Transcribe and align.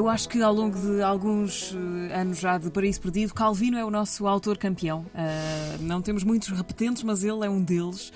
Eu 0.00 0.08
acho 0.08 0.30
que 0.30 0.40
ao 0.40 0.54
longo 0.54 0.78
de 0.80 1.02
alguns 1.02 1.76
eh, 2.08 2.18
anos 2.18 2.38
já 2.38 2.56
de 2.56 2.70
Paraíso 2.70 2.98
Perdido, 3.02 3.34
Calvino 3.34 3.76
é 3.76 3.84
o 3.84 3.90
nosso 3.90 4.26
autor 4.26 4.56
campeão. 4.56 5.00
Uh, 5.00 5.82
não 5.82 6.00
temos 6.00 6.24
muitos 6.24 6.48
repetentes, 6.48 7.02
mas 7.02 7.22
ele 7.22 7.44
é 7.44 7.50
um 7.50 7.62
deles. 7.62 8.08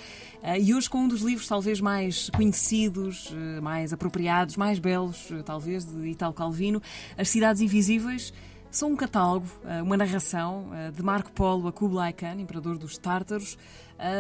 Uh, 0.43 0.57
e 0.59 0.75
hoje 0.75 0.89
com 0.89 1.01
um 1.01 1.09
dos 1.09 1.20
livros 1.20 1.47
talvez 1.47 1.83
mais 1.83 2.30
conhecidos, 2.30 3.30
uh, 3.33 3.61
mais 3.61 3.93
apropriados, 3.93 4.57
mais 4.57 4.79
belos, 4.79 5.29
talvez, 5.45 5.84
de 5.84 6.09
Italo 6.09 6.33
Calvino, 6.33 6.80
As 7.19 7.28
Cidades 7.28 7.61
Invisíveis. 7.61 8.33
São 8.74 8.91
um 8.91 8.96
catálogo, 8.96 9.46
uma 9.84 9.96
narração 9.96 10.66
de 10.92 11.01
Marco 11.01 11.30
Polo 11.30 11.69
a 11.69 11.73
Kublai 11.73 12.12
Khan, 12.12 12.41
imperador 12.41 12.77
dos 12.77 12.98
Tártaros. 12.98 13.56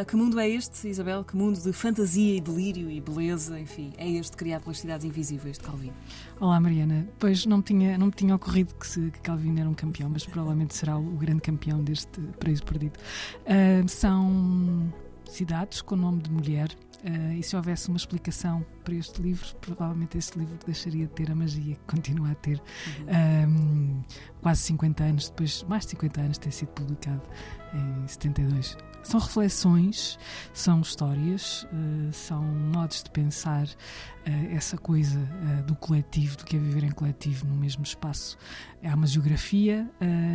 que 0.06 0.14
mundo 0.14 0.38
é 0.38 0.48
este, 0.48 0.86
Isabel? 0.86 1.24
Que 1.24 1.36
mundo 1.36 1.60
de 1.60 1.72
fantasia 1.72 2.36
e 2.36 2.40
delírio 2.40 2.88
e 2.88 3.00
beleza, 3.00 3.58
enfim, 3.58 3.92
é 3.98 4.08
este 4.08 4.36
criado 4.36 4.62
pelas 4.62 4.78
Cidades 4.78 5.04
Invisíveis 5.04 5.58
de 5.58 5.64
Calvino? 5.64 5.94
Olá, 6.38 6.60
Mariana. 6.60 7.04
Pois 7.18 7.44
não 7.44 7.56
me 7.56 7.62
tinha, 7.64 7.98
não 7.98 8.06
me 8.06 8.12
tinha 8.12 8.32
ocorrido 8.32 8.72
que, 8.76 8.86
se, 8.86 9.10
que 9.10 9.18
Calvino 9.22 9.58
era 9.58 9.68
um 9.68 9.74
campeão, 9.74 10.08
mas 10.08 10.24
provavelmente 10.24 10.76
será 10.76 10.96
o, 10.96 11.04
o 11.04 11.16
grande 11.16 11.40
campeão 11.40 11.82
deste 11.82 12.20
Paraíso 12.38 12.62
Perdido. 12.62 12.96
Uh, 13.40 13.88
são 13.88 14.88
cidades 15.26 15.82
com 15.82 15.96
nome 15.96 16.22
de 16.22 16.30
mulher, 16.30 16.68
Uh, 17.04 17.34
e 17.34 17.42
se 17.42 17.54
houvesse 17.54 17.88
uma 17.88 17.98
explicação 17.98 18.64
para 18.82 18.94
este 18.94 19.20
livro, 19.20 19.46
provavelmente 19.60 20.16
este 20.16 20.38
livro 20.38 20.58
deixaria 20.64 21.06
de 21.06 21.12
ter 21.12 21.30
a 21.30 21.34
magia 21.34 21.74
que 21.74 21.84
continua 21.86 22.30
a 22.30 22.34
ter 22.34 22.62
uhum. 23.46 23.50
um, 23.50 24.02
quase 24.40 24.62
50 24.62 25.04
anos 25.04 25.28
depois, 25.28 25.62
mais 25.64 25.84
de 25.84 25.90
50 25.90 26.20
anos, 26.22 26.38
ter 26.38 26.50
sido 26.50 26.68
publicado 26.68 27.22
em 27.74 28.08
72. 28.08 28.74
São 29.02 29.20
reflexões, 29.20 30.18
são 30.54 30.80
histórias, 30.80 31.64
uh, 31.64 32.10
são 32.10 32.42
modos 32.42 33.02
de 33.02 33.10
pensar 33.10 33.66
uh, 33.66 34.56
essa 34.56 34.78
coisa 34.78 35.20
do 35.66 35.76
coletivo, 35.76 36.38
do 36.38 36.44
que 36.46 36.56
é 36.56 36.58
viver 36.58 36.84
em 36.84 36.90
coletivo 36.90 37.46
no 37.46 37.54
mesmo 37.54 37.82
espaço. 37.82 38.38
Há 38.82 38.94
uma 38.94 39.06
geografia 39.06 39.90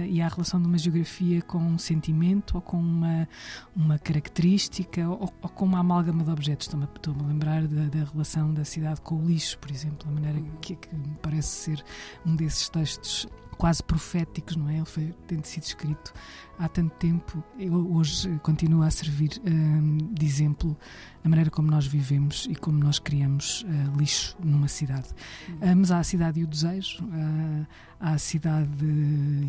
e 0.08 0.22
há 0.22 0.26
a 0.26 0.30
relação 0.30 0.59
de 0.59 0.68
uma 0.68 0.78
geografia 0.78 1.42
com 1.42 1.59
um 1.59 1.78
sentimento 1.78 2.56
ou 2.56 2.62
com 2.62 2.78
uma, 2.78 3.28
uma 3.76 4.00
característica 4.00 4.78
ou, 5.08 5.33
ou 5.41 5.49
com 5.49 5.66
uma 5.66 5.80
amálgama 5.80 6.23
de 6.23 6.31
objetos. 6.31 6.67
Estou-me 6.67 7.23
a 7.23 7.27
lembrar 7.27 7.67
da, 7.67 7.88
da, 7.88 8.11
relação 8.11 8.53
da 8.53 8.63
cidade 8.66 9.02
com 9.02 9.16
o 9.16 9.25
lixo, 9.25 9.58
por 9.59 9.72
exemplo, 9.72 10.08
a 10.09 10.11
maneira 10.11 10.41
que, 10.61 10.75
que 10.75 10.95
me 10.95 11.16
parece 11.22 11.47
ser 11.47 11.85
um 12.25 12.35
desses 12.35 12.69
textos 12.69 13.27
quase 13.59 13.83
proféticos, 13.83 14.55
não 14.55 14.69
é? 14.69 14.77
Ele 14.77 14.85
foi, 14.85 15.13
tendo 15.27 15.44
sido 15.44 15.63
escrito 15.63 16.13
há 16.57 16.69
tanto 16.69 16.95
tempo, 16.95 17.44
hoje 17.91 18.39
continua 18.41 18.88
a 18.88 18.91
servir 18.91 19.31
um, 19.45 19.97
de 20.13 20.25
exemplo 20.25 20.77
na 21.22 21.30
maneira 21.30 21.52
como 21.52 21.69
nós 21.69 21.85
vivemos 21.85 22.47
e 22.50 22.55
como 22.55 22.80
nós 22.80 23.00
criamos 23.00 23.63
uh, 23.63 23.97
lixo 23.97 24.38
numa 24.41 24.69
cidade. 24.69 25.09
Uh, 25.50 25.75
mas 25.75 25.91
há 25.91 26.00
a 26.00 26.03
cidade 26.03 26.39
e 26.39 26.45
o 26.45 26.47
desejo, 26.47 27.03
uh, 27.03 27.67
a 28.00 28.17
cidade 28.17 28.86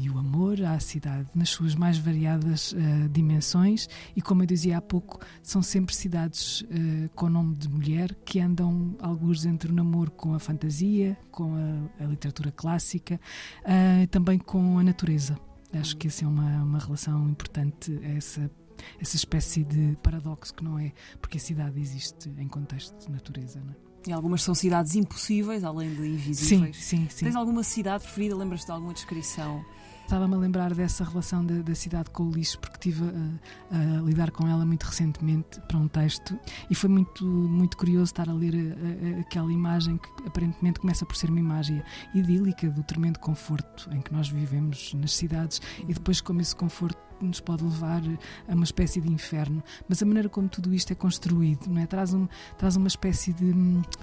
e 0.00 0.10
o 0.10 0.18
amor, 0.18 0.60
a 0.62 0.78
cidade 0.80 1.28
nas 1.34 1.50
suas 1.50 1.74
mais 1.74 1.98
variadas 1.98 2.74
dimensões 3.10 3.88
e, 4.16 4.20
como 4.20 4.42
eu 4.42 4.46
dizia 4.46 4.78
há 4.78 4.80
pouco, 4.80 5.20
são 5.42 5.62
sempre 5.62 5.94
cidades 5.94 6.64
com 7.14 7.26
o 7.26 7.30
nome 7.30 7.54
de 7.54 7.68
mulher 7.68 8.14
que 8.24 8.40
andam 8.40 8.96
alguns 9.00 9.46
entre 9.46 9.70
o 9.70 9.74
namoro 9.74 10.10
com 10.10 10.34
a 10.34 10.38
fantasia, 10.38 11.16
com 11.30 11.54
a, 11.54 12.04
a 12.04 12.06
literatura 12.06 12.50
clássica 12.50 13.20
também 14.10 14.38
com 14.38 14.78
a 14.78 14.82
natureza. 14.82 15.38
Acho 15.72 15.96
que 15.96 16.08
essa 16.08 16.24
é 16.24 16.28
uma, 16.28 16.64
uma 16.64 16.78
relação 16.78 17.28
importante, 17.28 17.98
essa, 18.02 18.50
essa 19.00 19.16
espécie 19.16 19.62
de 19.62 19.96
paradoxo 20.02 20.52
que 20.52 20.64
não 20.64 20.78
é, 20.78 20.92
porque 21.20 21.38
a 21.38 21.40
cidade 21.40 21.80
existe 21.80 22.28
em 22.36 22.48
contexto 22.48 23.06
de 23.06 23.12
natureza. 23.12 23.60
Não 23.60 23.70
é? 23.70 23.89
E 24.06 24.12
algumas 24.12 24.42
são 24.42 24.54
cidades 24.54 24.94
impossíveis, 24.94 25.62
além 25.62 25.94
de 25.94 26.06
invisíveis. 26.06 26.76
Sim, 26.76 26.98
sim, 27.02 27.08
sim. 27.10 27.24
Tens 27.26 27.36
alguma 27.36 27.62
cidade 27.62 28.04
preferida? 28.04 28.34
Lembras-te 28.34 28.66
de 28.66 28.72
alguma 28.72 28.94
descrição? 28.94 29.64
Estava-me 30.10 30.34
a 30.34 30.38
lembrar 30.38 30.74
dessa 30.74 31.04
relação 31.04 31.46
da, 31.46 31.62
da, 31.62 31.72
cidade 31.72 32.10
com 32.10 32.24
o 32.24 32.32
lixo, 32.32 32.58
porque 32.58 32.88
estive 32.88 33.04
a, 33.70 33.76
a, 33.76 34.02
lidar 34.02 34.32
com 34.32 34.44
ela 34.48 34.66
muito 34.66 34.82
recentemente 34.82 35.60
para 35.68 35.78
um 35.78 35.86
texto 35.86 36.36
e 36.68 36.74
foi 36.74 36.90
muito, 36.90 37.24
muito 37.24 37.76
curioso 37.76 38.06
estar 38.06 38.28
a 38.28 38.32
ler 38.32 38.52
a, 38.56 39.18
a, 39.18 39.20
aquela 39.20 39.52
imagem 39.52 39.98
que 39.98 40.08
aparentemente 40.26 40.80
começa 40.80 41.06
por 41.06 41.14
ser 41.14 41.30
uma 41.30 41.38
imagem 41.38 41.80
idílica 42.12 42.68
do 42.68 42.82
tremendo 42.82 43.20
conforto 43.20 43.88
em 43.92 44.00
que 44.00 44.12
nós 44.12 44.28
vivemos 44.28 44.94
nas 44.94 45.12
cidades 45.12 45.62
e 45.86 45.94
depois 45.94 46.20
como 46.20 46.40
esse 46.40 46.56
conforto 46.56 46.98
nos 47.24 47.38
pode 47.38 47.62
levar 47.62 48.02
a 48.48 48.54
uma 48.54 48.64
espécie 48.64 49.00
de 49.00 49.12
inferno, 49.12 49.62
mas 49.88 50.02
a 50.02 50.06
maneira 50.06 50.28
como 50.28 50.48
tudo 50.48 50.74
isto 50.74 50.90
é 50.90 50.96
construído, 50.96 51.68
não 51.68 51.82
é? 51.82 51.86
Traz, 51.86 52.14
um, 52.14 52.26
traz 52.58 52.76
uma 52.76 52.88
espécie 52.88 53.32
de 53.32 53.52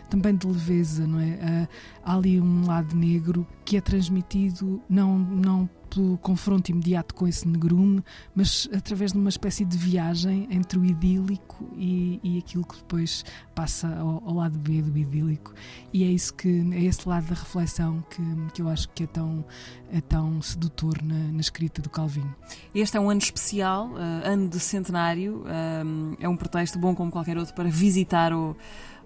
também 0.09 0.35
de 0.35 0.47
leveza, 0.47 1.05
não 1.05 1.19
é? 1.19 1.67
Há 2.03 2.15
ali 2.15 2.39
um 2.39 2.65
lado 2.65 2.95
negro 2.95 3.45
que 3.65 3.75
é 3.75 3.81
transmitido 3.81 4.81
não 4.87 5.17
não 5.17 5.69
pelo 5.97 6.17
confronto 6.19 6.69
imediato 6.69 7.15
com 7.15 7.27
esse 7.27 7.47
negrume, 7.47 8.03
mas 8.35 8.69
através 8.71 9.13
de 9.13 9.17
uma 9.17 9.29
espécie 9.29 9.65
de 9.65 9.75
viagem 9.75 10.47
entre 10.51 10.77
o 10.77 10.85
idílico 10.85 11.67
e, 11.75 12.19
e 12.23 12.37
aquilo 12.37 12.63
que 12.63 12.75
depois 12.75 13.25
passa 13.55 13.87
ao, 13.87 14.21
ao, 14.23 14.35
lado 14.35 14.59
B 14.59 14.83
do 14.83 14.95
idílico. 14.95 15.53
E 15.91 16.03
é 16.03 16.07
isso 16.07 16.35
que 16.35 16.47
é 16.71 16.83
esse 16.83 17.09
lado 17.09 17.25
da 17.25 17.33
reflexão 17.33 18.03
que, 18.11 18.21
que 18.53 18.61
eu 18.61 18.69
acho 18.69 18.87
que 18.89 19.03
é 19.05 19.07
tão, 19.07 19.43
é 19.91 19.99
tão 19.99 20.39
sedutor 20.39 21.01
na, 21.01 21.31
na 21.31 21.39
escrita 21.39 21.81
do 21.81 21.89
Calvino. 21.89 22.33
Este 22.75 22.97
é 22.97 22.99
um 22.99 23.09
ano 23.09 23.19
especial, 23.19 23.87
uh, 23.87 23.97
ano 24.23 24.47
de 24.47 24.59
centenário, 24.59 25.37
uh, 25.41 26.17
é 26.19 26.29
um 26.29 26.37
pretexto 26.37 26.77
bom 26.77 26.93
como 26.93 27.11
qualquer 27.11 27.39
outro 27.39 27.55
para 27.55 27.69
visitar 27.69 28.31
o 28.33 28.55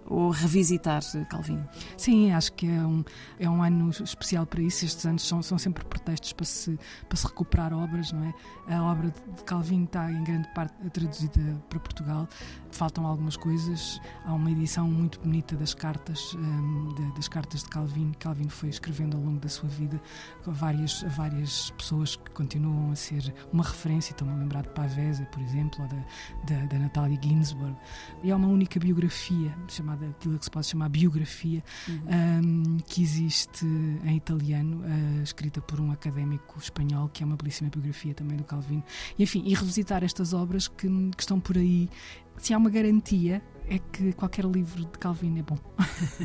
ou 0.06 0.30
revisitar 0.30 1.02
Calvino? 1.30 1.68
Sim, 1.98 2.32
acho 2.32 2.54
que 2.54 2.68
é 2.68 2.86
um, 2.86 3.04
é 3.40 3.50
um 3.50 3.64
ano 3.64 3.90
especial 3.90 4.46
para 4.46 4.62
isso. 4.62 4.86
Estes 4.86 5.06
anos 5.06 5.28
são, 5.28 5.42
são 5.42 5.58
sempre 5.58 5.86
pretextos 5.86 6.34
para 6.34 6.46
se, 6.46 6.78
para 7.08 7.18
se 7.18 7.28
recuperar 7.28 7.74
obras, 7.74 8.12
não 8.12 8.24
é? 8.24 8.34
A 8.74 8.84
obra 8.84 9.10
de 9.10 9.44
Calvino 9.44 9.86
está 9.86 10.12
em 10.12 10.24
grande 10.24 10.48
parte 10.54 10.74
traduzida 10.90 11.62
para 11.70 11.80
Portugal. 11.80 12.28
Faltam 12.72 13.06
algumas 13.06 13.38
coisas. 13.38 14.02
Há 14.26 14.34
uma 14.34 14.52
edição 14.52 14.88
muito 14.88 15.20
bonita 15.20 15.56
das 15.56 15.74
cartas, 15.74 16.34
um, 16.36 16.94
de, 16.94 17.16
das 17.16 17.28
cartas 17.28 17.64
de 17.64 17.70
Calvino. 17.70 18.14
Calvino 18.20 18.50
foi 18.50 18.70
escrevendo 18.70 19.18
ao 19.18 19.24
longo 19.24 19.40
da 19.40 19.50
sua 19.50 19.70
vida 19.70 20.02
várias, 20.46 21.04
várias 21.16 21.72
pessoas 21.72 22.16
que 22.16 22.32
continuam 22.32 22.92
a 22.92 22.96
ser 22.96 23.34
uma 23.52 23.64
referência. 23.64 24.12
Estou-me 24.12 24.34
a 24.34 24.38
lembrar 24.38 24.64
de 24.64 24.70
Pavese, 24.70 25.26
por 25.32 25.42
exemplo, 25.42 25.82
ou 25.82 25.88
da, 25.88 25.98
da, 26.48 26.66
da 26.66 26.80
Natália 26.80 27.20
Ginsburg. 27.22 27.76
E 28.24 28.32
há 28.32 28.36
uma 28.36 28.48
única 28.48 28.80
biografia 28.80 29.56
chamada 29.68 29.91
chamada, 29.92 30.08
aquilo 30.08 30.38
que 30.38 30.46
se 30.46 30.52
pode 30.52 30.68
chamar 30.68 30.90
biografia, 30.90 31.64
uhum. 31.88 32.02
um, 32.44 32.78
que 32.86 33.02
existe 33.02 33.66
em 34.04 34.16
italiano, 34.16 34.82
uh, 34.82 35.24
escrita 35.24 35.62
por 35.62 35.80
um 35.80 35.92
académico 35.92 36.58
espanhol, 36.60 37.10
que 37.10 37.24
é 37.24 37.26
uma 37.26 37.36
belíssima 37.36 37.70
biografia 37.70 38.14
também 38.14 38.38
do 38.38 38.44
Calvino. 38.44 38.84
E, 39.18 39.24
enfim, 39.24 39.44
e 39.46 39.54
revisitar 39.54 40.04
estas 40.04 40.34
obras 40.34 40.68
que, 40.68 40.88
que 40.88 41.22
estão 41.22 41.40
por 41.40 41.58
aí. 41.58 41.90
Se 42.38 42.54
há 42.54 42.58
uma 42.58 42.70
garantia, 42.70 43.42
é 43.72 43.80
que 43.80 44.12
qualquer 44.12 44.44
livro 44.44 44.84
de 44.84 45.00
Calvino 45.00 45.40
é 45.40 45.42
bom. 45.42 45.58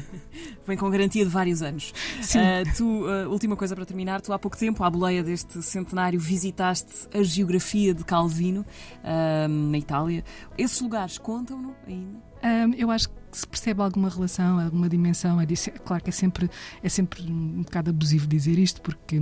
Vem 0.67 0.77
com 0.77 0.91
garantia 0.91 1.25
de 1.25 1.31
vários 1.31 1.63
anos. 1.63 1.95
Sim. 2.21 2.41
Uh, 2.41 2.77
tu, 2.77 2.85
uh, 3.07 3.31
última 3.31 3.57
coisa 3.57 3.77
para 3.77 3.87
terminar, 3.87 4.21
tu 4.21 4.33
há 4.33 4.39
pouco 4.39 4.57
tempo, 4.57 4.83
à 4.83 4.91
boleia 4.91 5.23
deste 5.23 5.63
centenário, 5.63 6.19
visitaste 6.19 7.09
a 7.15 7.23
geografia 7.23 7.95
de 7.95 8.05
Calvino 8.05 8.63
uh, 8.63 9.49
na 9.49 9.79
Itália. 9.79 10.25
Esses 10.59 10.81
lugares 10.81 11.19
contam-no 11.19 11.77
ainda? 11.87 12.19
Um, 12.43 12.75
eu 12.75 12.91
acho 12.91 13.09
que 13.09 13.15
se 13.31 13.47
percebe 13.47 13.81
alguma 13.81 14.09
relação, 14.09 14.59
alguma 14.59 14.89
dimensão, 14.89 15.41
é 15.41 15.47
claro 15.85 16.03
que 16.03 16.11
é 16.11 16.13
sempre, 16.13 16.51
é 16.83 16.89
sempre 16.89 17.23
um 17.31 17.63
bocado 17.63 17.91
abusivo 17.91 18.27
dizer 18.27 18.59
isto, 18.59 18.83
porque 18.83 19.21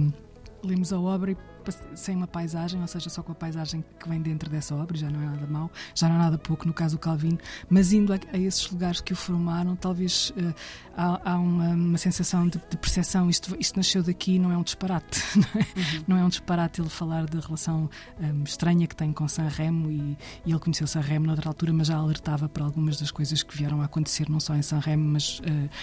lemos 0.67 0.93
a 0.93 1.01
obra 1.01 1.33
e 1.33 1.37
sem 1.95 2.17
uma 2.17 2.27
paisagem, 2.27 2.81
ou 2.81 2.87
seja, 2.87 3.09
só 3.09 3.23
com 3.23 3.33
a 3.33 3.35
paisagem 3.35 3.85
que 3.99 4.09
vem 4.09 4.21
dentro 4.21 4.51
dessa 4.51 4.75
obra, 4.75 4.97
já 4.97 5.09
não 5.09 5.23
é 5.23 5.27
nada 5.27 5.47
mau, 5.47 5.71
já 5.95 6.09
não 6.09 6.17
é 6.17 6.19
nada 6.19 6.39
pouco, 6.39 6.67
no 6.67 6.75
caso 6.75 6.97
do 6.97 6.99
Calvino, 6.99 7.39
mas 7.69 7.93
indo 7.93 8.13
a, 8.13 8.19
a 8.33 8.39
esses 8.39 8.71
lugares 8.71 9.01
que 9.01 9.13
o 9.13 9.17
formaram, 9.17 9.77
talvez 9.77 10.31
uh, 10.31 10.55
há, 10.97 11.33
há 11.33 11.39
uma, 11.39 11.71
uma, 11.71 11.99
sensação 11.99 12.49
de, 12.49 12.61
de 12.71 12.77
percepção, 12.77 13.31
isto, 13.31 13.57
isto 13.59 13.77
nasceu 13.77 14.03
daqui, 14.03 14.39
não 14.39 14.51
é 14.51 14.57
um 14.57 14.63
disparate, 14.63 15.23
não 15.37 15.49
é, 15.55 15.59
uhum. 15.59 16.05
não 16.09 16.17
é 16.19 16.25
um 16.25 16.29
disparate 16.29 16.81
ele 16.81 16.89
falar 16.89 17.27
da 17.27 17.41
relação 17.41 17.89
um, 18.21 18.43
estranha 18.43 18.87
que 18.87 18.97
tem 18.97 19.13
com 19.13 19.27
Sanremo 19.29 19.91
e, 19.91 20.19
e 20.45 20.51
ele 20.51 20.61
conheceu 20.61 20.87
Sanremo 20.87 21.27
noutra 21.27 21.49
altura, 21.49 21.73
mas 21.73 21.89
já 21.89 21.97
alertava 21.97 22.49
para 22.49 22.65
algumas 22.65 22.99
das 22.99 23.11
coisas 23.11 23.43
que 23.43 23.57
vieram 23.57 23.81
a 23.81 23.87
acontecer, 23.87 24.29
não 24.29 24.41
só 24.41 24.55
em 24.55 24.63
Sanremo, 24.63 25.05
mas 25.05 25.39
uh, 25.41 25.43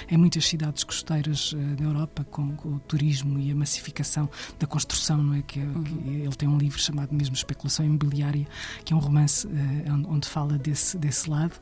em 0.10 0.18
muitas 0.18 0.46
cidades 0.46 0.84
costeiras 0.84 1.54
uh, 1.54 1.76
da 1.76 1.84
Europa, 1.84 2.24
com, 2.30 2.56
com, 2.56 2.76
o 2.76 2.80
turismo 2.80 3.40
e 3.40 3.52
a 3.52 3.56
massificação 3.56 4.30
da 4.60 4.68
construção, 4.72 5.18
não 5.18 5.36
é? 5.36 5.42
Que 5.42 5.60
Uhum. 5.60 6.24
Ele 6.24 6.36
tem 6.36 6.48
um 6.48 6.58
livro 6.58 6.80
chamado 6.80 7.14
mesmo 7.14 7.36
Especulação 7.36 7.86
Imobiliária, 7.86 8.48
que 8.84 8.94
é 8.94 8.96
um 8.96 9.00
romance 9.00 9.48
onde 10.08 10.28
fala 10.28 10.58
desse, 10.58 10.98
desse 10.98 11.30
lado. 11.30 11.54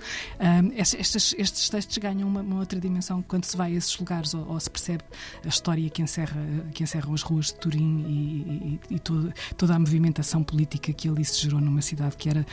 Estes, 0.75 1.35
estes 1.37 1.69
textos 1.69 1.97
ganham 1.97 2.27
uma, 2.27 2.41
uma, 2.41 2.59
outra 2.59 2.79
dimensão 2.79 3.21
quando 3.21 3.45
se 3.45 3.55
vai 3.55 3.73
a 3.73 3.75
esses 3.75 3.97
lugares 3.97 4.33
ou, 4.33 4.47
ou, 4.47 4.59
se 4.59 4.69
percebe 4.69 5.03
a 5.43 5.47
história 5.47 5.89
que, 5.89 6.01
encerra, 6.01 6.41
que 6.73 6.83
encerram 6.83 7.13
as 7.13 7.21
ruas 7.21 7.47
de 7.47 7.55
Turim 7.55 8.05
e, 8.07 8.79
e, 8.91 8.95
e 8.95 8.99
toda, 8.99 9.33
toda 9.57 9.75
a 9.75 9.79
movimentação 9.79 10.43
política 10.43 10.93
que 10.93 11.09
ali 11.09 11.23
se 11.25 11.41
gerou 11.41 11.59
numa 11.59 11.81
cidade 11.81 12.15
que 12.17 12.29
era, 12.29 12.45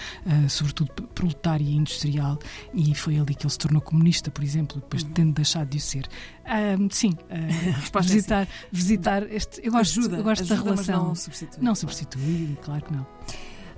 sobretudo, 0.49 0.91
proletária 1.15 1.65
e 1.65 1.75
industrial, 1.75 2.39
e 2.75 2.95
foi 2.95 3.19
ali 3.19 3.35
que 3.35 3.45
ele 3.45 3.53
se 3.53 3.59
tornou 3.59 3.81
comunista, 3.81 4.31
por 4.31 4.45
exemplo, 4.45 4.81
depois 4.81 5.05
de 5.05 5.11
tendo 5.11 5.33
deixado 5.33 5.69
de 5.69 5.79
o 5.79 5.81
ser. 5.81 6.09
Um, 6.47 6.89
sim, 6.91 7.11
uh, 7.27 8.03
visitar, 8.03 8.43
é 8.43 8.47
sim. 8.47 8.51
visitar 8.71 9.33
este. 9.33 9.61
Eu 9.65 9.73
gosto, 9.73 9.99
ajuda, 9.99 10.17
eu 10.19 10.23
gosto 10.23 10.46
ajuda, 10.55 10.71
da 10.71 10.75
relação. 10.83 11.09
não 11.09 11.15
substitui. 11.15 11.65
Não 11.65 11.75
substitui, 11.75 12.59
claro 12.63 12.85
que 12.85 12.93
não. 12.93 13.07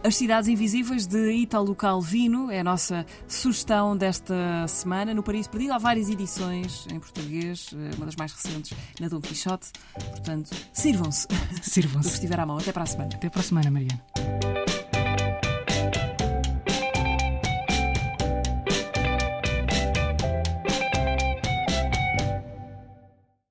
As 0.03 0.15
Cidades 0.15 0.49
Invisíveis 0.49 1.06
de 1.06 1.32
Ítalo 1.32 1.75
Calvino 1.75 2.53
é 2.53 2.61
a 2.61 2.65
nossa 2.65 3.05
sugestão 3.26 3.97
desta 3.97 4.67
semana. 4.69 5.12
No 5.12 5.25
Paris 5.25 5.49
Perdido 5.49 5.73
há 5.73 5.79
várias 5.79 6.09
edições 6.09 6.87
em 6.93 7.00
português, 7.00 7.70
eh, 7.75 7.97
uma 7.97 8.06
das 8.06 8.15
mais 8.15 8.32
recentes 8.32 8.76
na 9.00 9.09
Dom 9.09 9.20
Quixote. 9.20 9.73
Portanto, 9.94 10.50
sirvam-se. 10.73 11.26
Sirvam-se. 11.62 12.11
Que 12.11 12.15
estiver 12.15 12.38
à 12.38 12.47
mão. 12.47 12.59
Até 12.59 12.71
para 12.73 12.85
a 12.85 12.87
semana. 12.87 13.11
Até 13.12 13.29
para 13.29 13.41
a 13.41 13.44
semana, 13.44 13.71
Mariana. 13.73 14.00